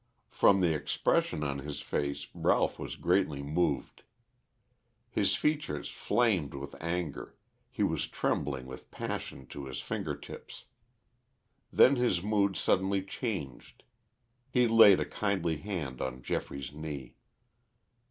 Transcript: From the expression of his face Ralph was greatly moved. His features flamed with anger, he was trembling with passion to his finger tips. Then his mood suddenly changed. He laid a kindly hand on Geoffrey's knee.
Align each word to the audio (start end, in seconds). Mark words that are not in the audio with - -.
From 0.31 0.61
the 0.61 0.73
expression 0.73 1.43
of 1.43 1.59
his 1.59 1.79
face 1.79 2.27
Ralph 2.33 2.79
was 2.79 2.95
greatly 2.95 3.43
moved. 3.43 4.01
His 5.11 5.35
features 5.35 5.89
flamed 5.91 6.55
with 6.55 6.73
anger, 6.81 7.35
he 7.69 7.83
was 7.83 8.07
trembling 8.07 8.65
with 8.65 8.89
passion 8.89 9.45
to 9.49 9.65
his 9.65 9.79
finger 9.79 10.15
tips. 10.15 10.65
Then 11.71 11.97
his 11.97 12.23
mood 12.23 12.57
suddenly 12.57 13.03
changed. 13.03 13.83
He 14.49 14.67
laid 14.67 14.99
a 14.99 15.05
kindly 15.05 15.57
hand 15.57 16.01
on 16.01 16.23
Geoffrey's 16.23 16.73
knee. 16.73 17.13